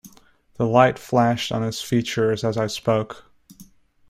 The 0.55 0.65
light 0.65 0.97
flashed 0.97 1.51
on 1.51 1.61
his 1.61 1.79
features 1.79 2.43
as 2.43 2.57
I 2.57 2.65
spoke. 2.65 3.29